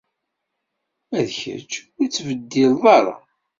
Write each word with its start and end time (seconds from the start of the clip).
Ma 1.09 1.19
d 1.27 1.29
kečč, 1.39 1.71
ur 1.99 2.07
tettbeddileḍ 2.07 2.83
ara. 2.97 3.15